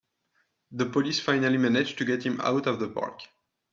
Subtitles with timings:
[0.71, 3.21] The police finally manage to get him out of the park!